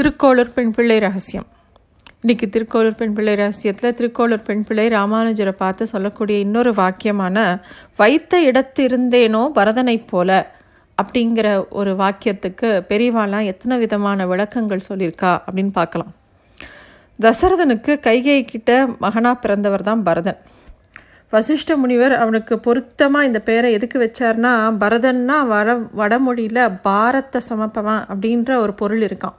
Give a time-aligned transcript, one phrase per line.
[0.00, 1.46] திருக்கோளூர் பெண் பிள்ளை ரகசியம்.
[2.20, 7.36] இன்னைக்கு திருக்கோளூர் பெண் பிள்ளை ரகசியத்தில் திருக்கோளூர் பெண் பிள்ளை ராமானுஜரை பார்த்து சொல்லக்கூடிய இன்னொரு வாக்கியமான
[7.96, 10.38] வைத்த இடத்து இருந்தேனோ பரதனைப் போல
[11.02, 11.48] அப்படிங்கிற
[11.80, 16.14] ஒரு வாக்கியத்துக்கு பெரியவாலாம் எத்தனை விதமான விளக்கங்கள் சொல்லியிருக்கா அப்படின்னு பார்க்கலாம்.
[17.18, 20.40] தசரதனுக்கு கைகை கிட்ட மகனா பிறந்தவர் தான் பரதன்.
[21.32, 24.54] வசிஷ்ட முனிவர் அவனுக்கு பொருத்தமாக இந்த பேரை எதுக்கு வச்சார்னா
[24.84, 29.38] பரதன்னா வட வடமொழியில் பாரத்தை சுமப்பவன் அப்படின்ற ஒரு பொருள் இருக்கான்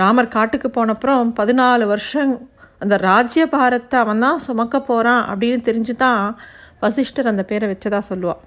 [0.00, 2.32] ராமர் காட்டுக்கு போனப்புறம் பதினாலு வருஷம்
[2.78, 6.22] அந்த ராஜ்ய பாரத்தை அவன் தான் சுமக்க போகிறான் அப்படின்னு தெரிஞ்சு தான்
[6.80, 8.40] வசிஷ்டர் அந்த பேரை வச்சதா சொல்லுவான்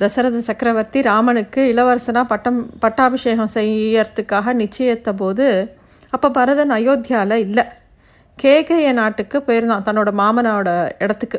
[0.00, 5.46] தசரத சக்கரவர்த்தி ராமனுக்கு இளவரசனாக பட்டம் பட்டாபிஷேகம் செய்யறதுக்காக நிச்சயித்த போது
[6.12, 7.64] அப்போ பரதன் அயோத்தியாவில் இல்லை.
[8.38, 10.68] கேகைய நாட்டுக்கு போயிருந்தான் தன்னோட மாமனோட
[11.04, 11.38] இடத்துக்கு.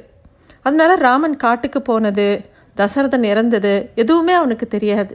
[0.65, 2.27] அதனால ராமன் காட்டுக்கு போனது
[2.75, 5.13] தசரதன் இறந்தது எதுவுமே அவனுக்கு தெரியாது.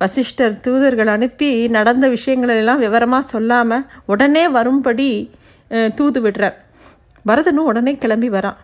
[0.00, 5.08] வசிஷ்டர் தூதர்கள் அனுப்பி நடந்த விஷயங்களெல்லாம் விவரமாக சொல்லாமல் உடனே வரும்படி
[5.98, 6.56] தூது விடுறார்.
[7.28, 8.58] பரதனும் உடனே கிளம்பி வரான்.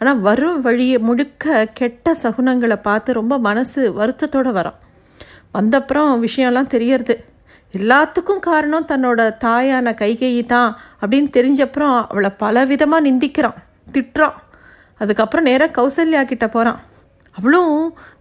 [0.00, 4.78] ஆனால் வரும் வழியை முழுக்க கெட்ட சகுனங்களை பார்த்து ரொம்ப மனசு வருத்தத்தோடு வரான்.
[5.56, 7.14] வந்தப்புறம் விஷயம்லாம் தெரியறது.
[7.74, 10.70] எல்லாத்துக்கும் காரணம் தன்னோட தாயான கைகேயி தான்
[11.00, 13.60] அப்படின்னு தெரிஞ்சப்புறம் அவளை பலவிதமாக நிந்திக்கிறான்
[13.94, 14.36] திட்டுறான்.
[15.00, 16.80] அதுக்கப்புறம் நேராக கௌசல்யா கிட்ட போகிறான்
[17.36, 17.78] அவளும்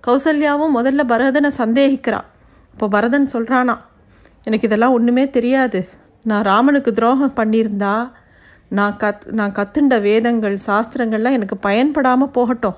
[0.08, 2.28] கௌசல்யாவும் முதல்ல பரதனை சந்தேகிக்கிறான்.
[2.74, 3.76] இப்போ பரதன் சொல்கிறானா
[4.48, 5.80] எனக்கு இதெல்லாம் ஒன்றுமே தெரியாது.
[6.30, 7.94] நான் ராமனுக்கு துரோகம் பண்ணியிருந்தா
[8.78, 12.78] நான் கத் நான் கத்துண்ட வேதங்கள் சாஸ்திரங்கள்லாம் எனக்கு பயன்படாமல் போகட்டும்.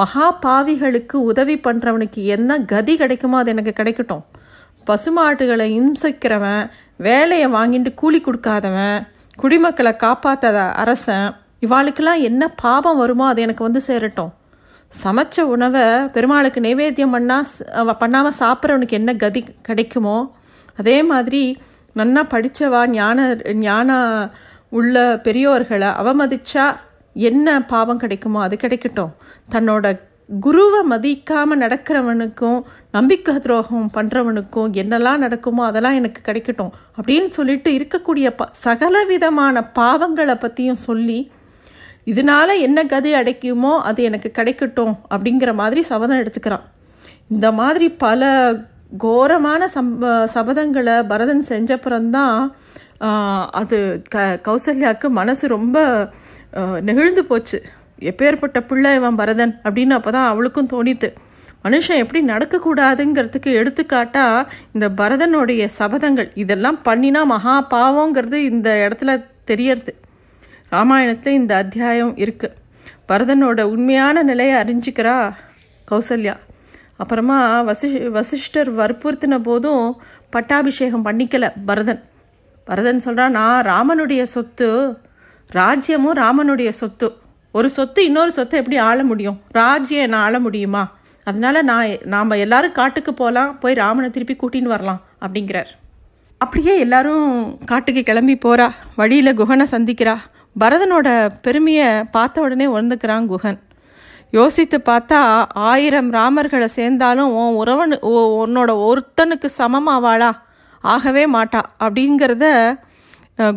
[0.00, 4.24] மகா பாவிகளுக்கு உதவி பண்ணுறவனுக்கு என்ன கதி கிடைக்குமோ அது எனக்கு கிடைக்கட்டும்.
[4.86, 6.64] பசுமாட்டுகளை இம்சிக்கிறவன்
[7.06, 8.98] வேலையை வாங்கிட்டு கூலி கொடுக்காதவன்
[9.42, 11.28] குடிமக்களை காப்பாற்றாத அரசன்
[11.66, 14.32] இவாளுக்கெல்லாம் என்ன பாபம் வருமோ அது எனக்கு வந்து சேரட்டும்.
[15.02, 17.46] சமைச்ச உணவை பெருமாளுக்கு நைவேத்தியம் பண்ணா
[17.98, 20.34] பண்ணாமல் சாப்பிட்றவனுக்கு என்ன கதி கிடைக்குமோ
[20.74, 21.58] அதே மாதிரி
[21.96, 23.98] நன்னா படித்தவா ஞான ஞான
[24.68, 26.76] உள்ள பெரியோர்களை அவமதிச்சா
[27.12, 29.10] என்ன பாவம் கிடைக்குமோ அது கிடைக்கட்டும்.
[29.52, 30.00] தன்னோட
[30.40, 32.62] குருவை மதிக்காமல் நடக்கிறவனுக்கும்
[32.92, 40.34] நம்பிக்கை துரோகம் பண்ணுறவனுக்கும் என்னெல்லாம் நடக்குமோ அதெல்லாம் எனக்கு கிடைக்கட்டும் அப்படின்னு சொல்லிட்டு இருக்கக்கூடிய ப சகல விதமான பாவங்களை
[40.34, 41.32] பற்றியும் சொல்லி
[42.06, 46.64] இதனால என்ன கதி அடைக்குமோ அது எனக்கு கிடைக்கட்டும் அப்படிங்கிற மாதிரி சபதம் எடுத்துக்கிறான்.
[47.28, 48.22] இந்த மாதிரி பல
[49.04, 52.38] கோரமான சம்ப சபதங்களை பரதன் செஞ்சப்புறம்தான்
[53.60, 53.78] அது
[54.14, 55.78] க கௌசல்யாவுக்கு மனசு ரொம்ப
[56.80, 57.58] நெகிழ்ந்து போச்சு.
[58.10, 61.08] எப்பேற்பட்ட பிள்ளை இவன் பரதன் அப்படின்னு அப்போ தான் அவளுக்கும் தோணித்து
[61.64, 64.24] மனுஷன் எப்படி நடக்கக்கூடாதுங்கிறதுக்கு எடுத்துக்காட்டா
[64.72, 66.28] இந்த பரதனுடைய சபதங்கள்.
[66.34, 69.10] இதெல்லாம் பண்ணினா மகா பாவங்கிறது இந்த இடத்துல
[69.44, 69.92] தெரியறது.
[70.74, 72.48] ராமாயணத்தில் இந்த அத்தியாயம் இருக்கு.
[73.08, 75.32] பரதனோட உண்மையான நிலையை அறிஞ்சிக்கிறா
[75.90, 76.36] கௌசல்யா.
[76.96, 82.02] அப்புறமா வசி வசிஷ்டர் வற்புறுத்தின போதும் பட்டாபிஷேகம் பண்ணிக்கல பரதன்.
[82.64, 84.68] பரதன் சொல்கிறான் நான் ராமனுடைய சொத்து
[85.52, 87.08] ராஜ்யமும் ராமனுடைய சொத்து.
[87.52, 89.40] ஒரு சொத்து இன்னொரு சொத்தை எப்படி ஆள முடியும்?
[89.48, 90.84] ராஜ்யம் நான் ஆள முடியுமா?
[91.24, 95.70] அதனால நான் நாம் எல்லாரும் காட்டுக்கு போகலாம் போய் ராமனை திருப்பி கூட்டின்னு வரலாம் அப்படிங்கிறார்.
[96.38, 100.16] அப்படியே எல்லாரும் காட்டுக்கு கிளம்பி போகிறா வழியில் குகனை சந்திக்கிறா.
[100.62, 101.08] பரதனோட
[101.44, 103.58] பெருமையை பார்த்த உடனே உணர்ந்துக்கிறான் குகன்.
[104.36, 105.18] யோசித்து பார்த்தா
[105.70, 107.96] ஆயிரம் ராமர்களை சேர்ந்தாலும் உன் உறவனு
[108.44, 110.30] உன்னோட ஒருத்தனுக்கு சமமாவாளா
[110.84, 111.60] ஆகவே மாட்டா.
[111.84, 112.46] அப்படிங்கிறத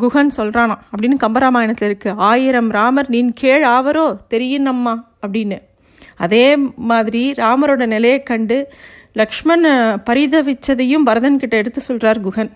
[0.01, 4.05] குகன் சொல்கிறானா அப்படின்னு கம்பராமாயணத்தில் இருக்குது ஆயிரம் ராமர் நீன் கீழ் ஆவரோ?
[4.33, 4.93] தெரியுனம்மா
[5.23, 5.57] அப்படின்னு.
[6.25, 6.45] அதே
[6.91, 8.57] மாதிரி ராமரோட நிலையை கண்டு
[9.21, 9.67] லக்ஷ்மண்
[10.09, 12.51] பரிதவிச்சதையும் பரதன்கிட்ட எடுத்து சொல்கிறார் குகன்.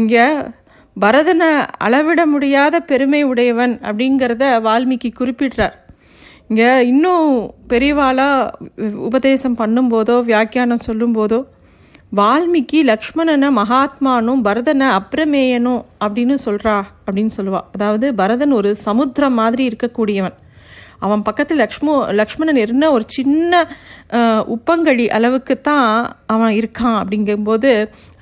[0.00, 0.26] இங்கே
[0.96, 1.50] பரதனை
[1.86, 5.76] அளவிட முடியாத பெருமை உடையவன் அப்படிங்கிறத வால்மீகி குறிப்பிடுறார்.
[6.48, 7.28] இங்கே இன்னும்
[7.70, 8.70] பெரியவாளாக
[9.08, 11.40] உபதேசம் பண்ணும்போதோ வியாக்கியானம் சொல்லும்போதோ
[12.18, 16.76] வால்மீகி லக்ஷ்மணனை மகாத்மானும் பரதனை அப்பிரமேயனும் அப்படின்னு சொல்கிறா
[17.06, 20.36] அப்படின்னு சொல்லுவாள் அதாவது பரதன் ஒரு சமுத்திரம் மாதிரி இருக்கக்கூடியவன்.
[21.04, 23.62] அவன் பக்கத்தில் லக்ஷ்மோ லக்ஷ்மணன் என்ன ஒரு சின்ன
[24.54, 25.86] உப்பங்கழி அளவுக்கு தான்
[26.26, 27.70] அவன் இருக்கான் அப்படிங்கும்போது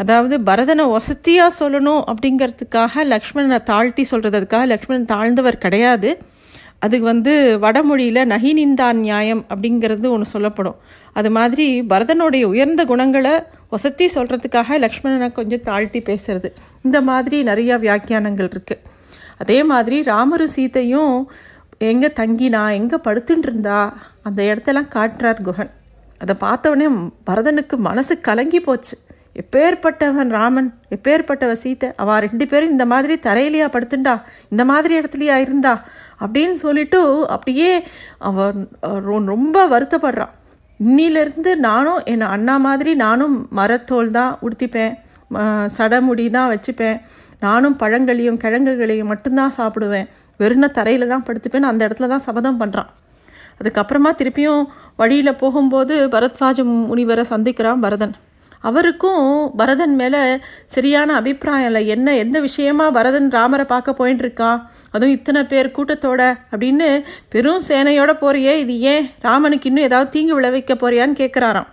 [0.02, 6.10] அதாவது பரதனை வசதியாக சொல்லணும் அப்படிங்கிறதுக்காக லக்ஷ்மணனை தாழ்த்தி சொல்கிறதுக்காக லக்ஷ்மணன் தாழ்ந்தவர் கிடையாது.
[6.84, 7.32] அது வந்து
[7.64, 10.78] வடமொழியில் நகினிந்தான் நியாயம் அப்படிங்கிறது ஒன்று சொல்லப்படும்.
[11.18, 13.34] அது மாதிரி பரதனுடைய உயர்ந்த குணங்களை
[13.74, 16.50] வசத்தி சொல்கிறதுக்காக லக்ஷ்மணனை கொஞ்சம் தாழ்த்தி பேசுறது.
[16.86, 18.82] இந்த மாதிரி நிறையா வியாக்கியானங்கள் இருக்குது
[19.42, 21.14] அதே மாதிரி ராமரும் சீதையும்
[21.82, 25.70] எங்கே தங்கினா எங்கே படுத்துட்டு இருந்தா அந்த இடத்தெல்லாம் காட்டுறார் குகன்.
[26.18, 28.98] அதை பார்த்தவொடனே பரதனுக்கு மனசு கலங்கி போச்சு.
[29.34, 35.84] எப்பேற்பட்டவன் ராமன் எப்பேற்பட்டவ சீத்தை அவ ரெண்டு பேரும் இந்த மாதிரி தரையிலையா படுத்துண்டா இந்த மாதிரி இடத்துலையா இருந்தா
[36.20, 37.86] அப்படின்னு சொல்லிட்டு அப்படியே
[38.18, 40.34] அவன் ரொ- ரொம்ப வருத்தப்படுறான்.
[40.86, 44.94] இன்னிலிருந்து நானும் என் அண்ணா மாதிரி நானும் மரத்தோல் தான் உடுத்திப்பேன்.
[45.76, 46.98] சடமுடி தான் வச்சுப்பேன்.
[47.44, 50.08] நானும் பழங்களையும் கிழங்குகளையும் மட்டும்தான் சாப்பிடுவேன்.
[50.40, 51.68] வெறுன தரையில் தான் படுத்துப்பேன்.
[51.70, 52.90] அந்த இடத்துல தான் சபதம் பண்ணுறான்
[53.60, 54.62] அதுக்கப்புறமா திருப்பியும்
[55.00, 58.14] வழியில் போகும்போது பரத்வாஜ முனிவரை சந்திக்கிறான் பரதன்.
[58.68, 59.26] அவருக்கும்
[59.58, 60.20] பரதன் மேலே
[60.74, 61.82] சரியான அபிப்பிராயம் இல்லை.
[61.94, 64.50] என்ன எந்த விஷயமா பரதன் ராமரை பார்க்க போயின்னு இருக்கா
[64.94, 66.22] அதுவும் இத்தனை பேர் கூட்டத்தோட
[66.52, 66.88] அப்படின்னு
[67.34, 71.70] பெரும் சேனையோட போறியே இது ஏன் ராமனுக்கு இன்னும் ஏதாவது தீங்கு விளைவிக்க போறியான்னு கேட்குறாராம்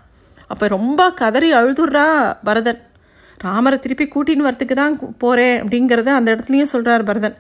[0.54, 2.08] அப்போ ரொம்ப கதறி அழுதுடுறா
[2.50, 2.82] பரதன்.
[3.46, 7.38] ராமரை திருப்பி கூட்டின்னு வரத்துக்கு தான் போகிறேன் அப்படிங்கிறத அந்த இடத்துலையும் சொல்கிறார் பரதன்.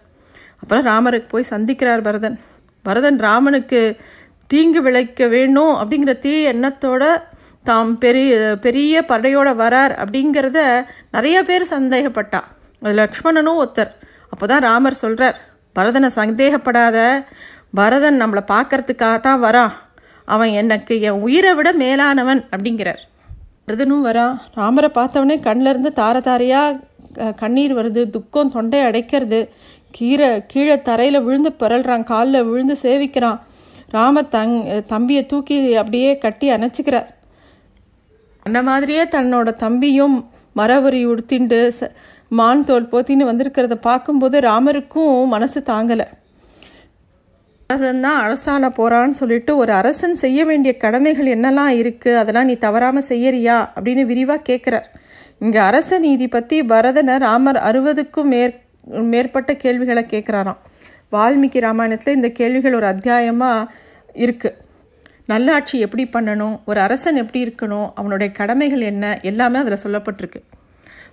[0.62, 2.38] அப்புறம் ராமருக்கு போய் சந்திக்கிறார் பரதன்.
[2.86, 3.82] பரதன் ராமனுக்கு
[4.52, 7.04] தீங்கு விளைக்க வேணும் அப்படிங்கிற தீ எண்ணத்தோட
[7.70, 10.60] தாம் பெரிய பெரிய படையோட வரார் அப்படிங்கிறத
[11.16, 12.42] நிறைய பேர் சந்தேகப்பட்டா.
[12.82, 13.92] அது லக்ஷ்மணனும் ஒருத்தர்.
[14.32, 15.38] அப்போ தான் ராமர் சொல்கிறார்
[15.76, 16.98] பரதனை சந்தேகப்படாத.
[17.80, 19.74] பரதன் நம்மளை பார்க்கறதுக்காக தான் வரான்
[20.28, 23.02] அவன் எனக்கு என் உயிரை விட மேலானவன் அப்படிங்கிறார்.
[23.69, 28.02] பரதனும் வரான் ராமரை பார்த்தவொடனே கண்ணிலேருந்து தார தாரையாக கண்ணீர் வருது.
[28.16, 29.40] துக்கம் தொண்டை அடைக்கிறது.
[29.98, 32.06] கீரை கீழே தரையில் விழுந்து பிறல்றான்.
[32.12, 33.40] காலில் விழுந்து சேவிக்கிறான்.
[33.96, 34.56] ராமர் தங்
[34.92, 37.10] தம்பியை தூக்கி அப்படியே கட்டி அணைச்சிக்கிறார்.
[38.46, 40.16] அந்த மாதிரியே தன்னோட தம்பியும்
[40.60, 41.92] மரவரி உடுத்திண்டு ச
[42.40, 46.08] மான் தோல் போத்தின்னு வந்திருக்கிறத பார்க்கும்போது ராமருக்கும் மனசு தாங்கலை.
[47.69, 53.00] அரசன் தான் அரசால போறான்னு சொல்லிட்டு ஒரு அரசன் செய்ய வேண்டிய கடமைகள் என்னெல்லாம் இருக்கு அதெல்லாம் நீ தவறாம
[53.00, 53.69] செய்யறியா?
[53.75, 54.92] அப்படின்னு விரிவா கேட்கிறார்
[55.40, 60.58] இங்க அரச நீதி பத்தி பரதனை ராமர் அறுபதுக்கும் மேற் மேற்பட்ட கேள்விகளை கேட்குறாராம்
[61.12, 63.68] வால்மீகி ராமாயணத்துல இந்த கேள்விகள் ஒரு அத்தியாயமா
[64.13, 64.58] இருக்கு.
[65.25, 66.60] நல்லாட்சி எப்படி பண்ணணும்?
[66.66, 67.92] ஒரு அரசன் எப்படி இருக்கணும்?
[67.96, 69.20] அவனுடைய கடமைகள் என்ன?
[69.22, 70.42] எல்லாமே அதில் சொல்லப்பட்டிருக்கு.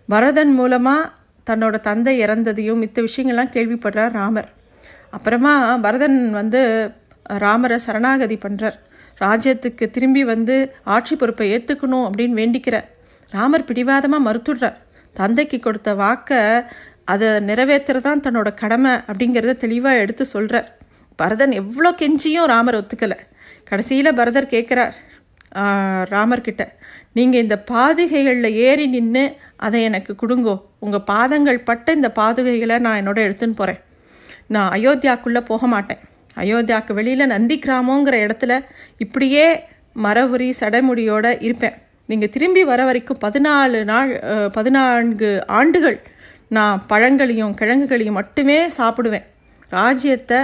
[0.08, 1.10] பரதன் மூலமாக
[1.50, 4.48] தன்னோட தந்தை இறந்ததையும் மித்த விஷயங்கள்லாம் கேள்விப்படுறார் ராமர்.
[5.16, 6.60] அப்புறமா பரதன் வந்து
[7.44, 8.78] ராமரை சரணாகதி பண்ணுறார்
[9.20, 10.54] ராஜ்யத்துக்கு திரும்பி வந்து
[10.94, 12.88] ஆட்சி பொறுப்பை ஏற்றுக்கணும் அப்படின்னு வேண்டிக்கிறார்.
[13.32, 14.78] ராமர் பிடிவாதமாக மறுத்துடுறார்.
[15.16, 16.40] தந்தைக்கு கொடுத்த வாக்கை
[17.12, 20.68] அதை நிறைவேற்றுறதான் தன்னோட கடமை அப்படிங்கிறத தெளிவாக எடுத்து சொல்கிறார்
[21.18, 23.18] பரதன் எவ்வளோ கெஞ்சியும் ராமர் ஒத்துக்கலை.
[23.68, 24.94] கடைசியில் பரதர் கேட்குறார்
[26.14, 26.62] ராமர்கிட்ட
[27.18, 29.24] நீங்கள் இந்த பாதுகைகளில் ஏறி நின்று
[29.66, 30.56] அதை எனக்கு கொடுங்கோ.
[30.84, 33.82] உங்கள் பாதங்கள் பட்ட இந்த பாதுகைகளை நான் என்னோட எடுத்துன்னு போகிறேன்
[34.54, 36.02] நான் அயோத்தியாக்குள்ளே போக மாட்டேன்.
[36.42, 38.52] அயோத்தியாவுக்கு வெளியில் நந்தி கிராமங்கிற இடத்துல
[39.04, 39.46] இப்படியே
[40.04, 41.76] மரவுரி சடைமுடியோடு இருப்பேன்.
[42.10, 44.10] நீங்கள் திரும்பி வர வரைக்கும் பதினாலு நாள்
[44.56, 45.98] பதினான்கு ஆண்டுகள்
[46.56, 49.26] நான் பழங்களையும் கிழங்குகளையும் மட்டுமே சாப்பிடுவேன்.
[49.78, 50.40] ராஜ்யத்தை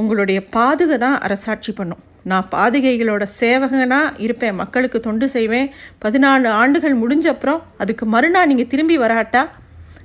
[0.00, 2.02] உங்களுடைய பாதுகை தான் அரசாட்சி பண்ணும்.
[2.30, 4.56] நான் பாதுகைகளோட சேவகனாக இருப்பேன்.
[4.60, 5.68] மக்களுக்கு தொண்டு செய்வேன்.
[6.04, 9.42] பதினாலு ஆண்டுகள் முடிஞ்ச அப்புறம் அதுக்கு மறுநாள் நீங்கள் திரும்பி வராட்டா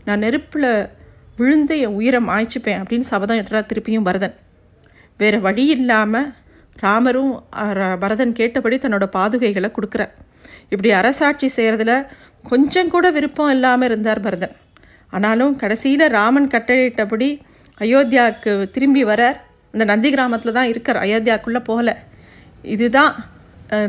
[0.06, 0.70] நான் நெருப்பில்
[1.42, 4.36] விழுந்து என் உயிரை மாய்ச்சிப்பேன் அப்படின்னு சபதம் எட்டுறா திருப்பியும் பரதன்.
[5.22, 6.30] வேறு வழி இல்லாமல்
[6.84, 7.32] ராமரும்
[8.04, 10.14] பரதன் கேட்டபடி தன்னோட பாதுகைகளை கொடுக்குறார்.
[10.74, 11.94] இப்படி அரசாட்சி செய்கிறதுல
[12.52, 14.54] கொஞ்சம் கூட விருப்பம் இல்லாமல் இருந்தார் பரதன்.
[15.16, 17.30] ஆனாலும் கடைசியில் ராமன் கட்டளையிட்டபடி
[17.86, 19.38] அயோத்தியாவுக்கு திரும்பி வரார்.
[19.74, 21.00] இந்த நந்தி கிராமத்தில் தான் இருக்கார்.
[21.06, 21.96] அயோத்தியாவுக்குள்ளே போகலை.
[22.76, 23.14] இதுதான்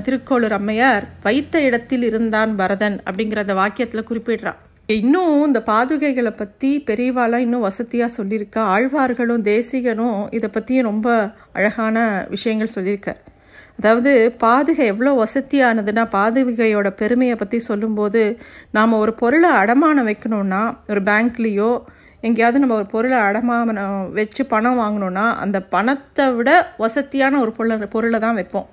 [0.06, 4.60] திருக்கோளூர் அம்மையார் வைத்த இடத்தில் இருந்தான் பரதன் அப்படிங்கிற அந்த வாக்கியத்தில் குறிப்பிடுறான்.
[4.94, 8.62] இன்னும் இந்த பாதுகைகளை பற்றி பெரியவாலாம் இன்னும் வசதியாக சொல்லியிருக்கா.
[8.74, 11.08] ஆழ்வார்களும் தேசிகனும் இதை பற்றியும் ரொம்ப
[11.52, 11.96] அழகான
[12.28, 13.20] விஷயங்கள் சொல்லியிருக்கார்.
[13.78, 14.12] அதாவது
[14.44, 18.22] பாதுகை எவ்வளோ வசதியானதுன்னா பாதுகையோட பெருமையை பற்றி சொல்லும்போது
[18.70, 20.62] நாம் ஒரு பொருளை அடமானம் வைக்கணும்னா
[20.92, 21.70] ஒரு பேங்க்லேயோ
[22.20, 26.50] எங்கேயாவது நம்ம ஒரு பொருளை அடமானம் வச்சு பணம் வாங்கினோன்னா அந்த பணத்தை விட
[26.84, 28.68] வசதியான ஒரு பொருளை பொருளை தான் வைப்போம்.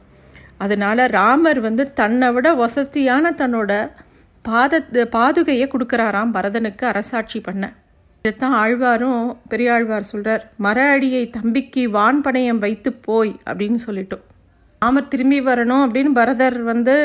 [0.58, 3.74] அதனால் ராமர் வந்து தன்னை விட வசதியான தன்னோட
[4.48, 4.82] பாத
[5.16, 7.64] பாதுகையை கொடுக்குறாராம் பரதனுக்கு அரசாட்சி பண்ண.
[8.26, 14.24] இதைத்தான் ஆழ்வாரும் பெரியாழ்வார் சொல்கிறார் மர அடியை தம்பிக்கு வான் பணையம் வைத்து போய் அப்படின்னு சொல்லிட்டோம்.
[14.82, 16.96] ராமர் திரும்பி வரணும் அப்படின்னு பரதர் வந்து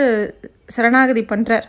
[0.75, 1.67] சரணாகதி பண்ணுறார்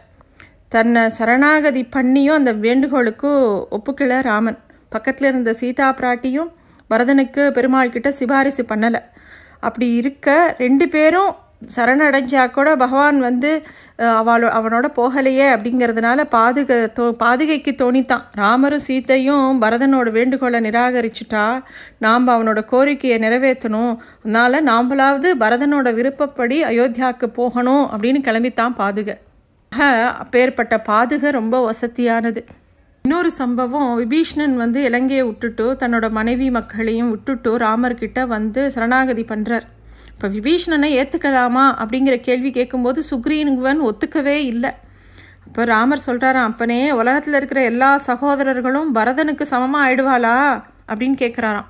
[0.75, 3.43] தன்னை சரணாகதி பண்ணியும் அந்த வேண்டுகோளுக்கும்
[3.77, 4.59] ஒப்புக்கல ராமன்.
[4.89, 6.51] பக்கத்தில் இருந்த சீதா பிராட்டியும்
[6.91, 9.01] பரதனுக்கு பெருமாள் கிட்ட சிபாரிசு பண்ணலை.
[9.67, 11.31] அப்படி இருக்க ரெண்டு பேரும்
[11.73, 13.51] சரணடைஞ்சா கூட பகவான் வந்து
[14.19, 18.23] அவளோ அவனோட போகலையே அப்படிங்கிறதுனால பாதுக தோ பாதுகைக்கு தோணித்தான்.
[18.41, 21.45] ராமரும் சீத்தையும் பரதனோட வேண்டுகோளை நிராகரிச்சுட்டா
[22.05, 23.93] நாம் அவனோட கோரிக்கையை நிறைவேற்றணும்.
[24.23, 29.09] அதனால நாம்பளாவது பரதனோட விருப்பப்படி அயோத்தியாவுக்கு போகணும் அப்படின்னு கிளம்பித்தான் பாதுக.
[30.21, 32.43] அப்பேற்பட்ட பாதுக ரொம்ப வசதியானது.
[33.05, 39.65] இன்னொரு சம்பவம் விபீஷ்ணன் வந்து இலங்கையை விட்டுட்டு தன்னோட மனைவி மக்களையும் விட்டுட்டு ராமர்கிட்ட வந்து சரணாகதி பண்ணுறார்
[40.15, 44.71] இப்போ விபீஷணனை ஏற்றுக்கலாமா அப்படிங்கிற கேள்வி கேட்கும்போது சுக்ரீனுவன் ஒத்துக்கவே இல்லை.
[45.47, 50.37] அப்போ ராமர் சொல்கிறாராம் அப்பனே உலகத்தில் இருக்கிற எல்லா சகோதரர்களும் பரதனுக்கு சமமாக ஆயிடுவாளா?
[50.89, 51.69] அப்படின்னு கேட்குறாராம்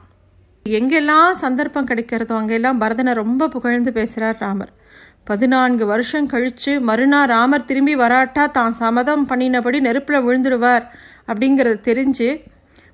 [0.65, 4.71] எங்கெல்லாம் சந்தர்ப்பம் கிடைக்கிறதோ அங்கெல்லாம் பரதனை ரொம்ப புகழ்ந்து பேசுகிறார் ராமர்.
[5.23, 10.85] பதினான்கு வருஷம் கழித்து மறுநாள் ராமர் திரும்பி வராட்டா தான் சமதம் பண்ணினபடி நெருப்பில் விழுந்துடுவார்
[11.27, 12.29] அப்படிங்கிறது தெரிஞ்சு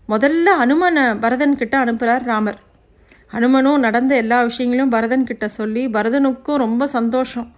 [0.09, 2.59] முதல்ல அனுமனை பரதன்கிட்ட அனுப்புகிறார் ராமர்.
[3.31, 7.51] அனுமனும் நடந்த எல்லா விஷயங்களும் பரதன் கிட்ட சொல்லி பரதனுக்கும் ரொம்ப சந்தோஷம்.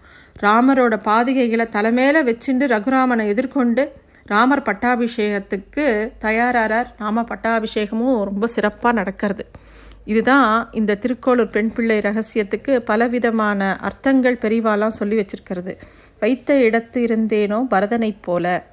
[0.44, 3.92] ராமரோட பாதிகைகளை தலைமையில வச்சுண்டு ரகுராமனை எதிர்கொண்டு
[4.26, 9.46] ராமர் பட்டாபிஷேகத்துக்கு தயாராகிறார் ராம பட்டாபிஷேகமும் ரொம்ப சிறப்பாக நடக்கிறது.
[10.06, 15.78] இதுதான் இந்த திருக்கோளூர் பெண் பிள்ளை ரகசியத்துக்கு பலவிதமான அர்த்தங்கள் பெரிவாலாம் சொல்லி வச்சிருக்கிறது.
[16.20, 18.72] வைத்த இடத்து இருந்தேனோ பரதனைப் போல.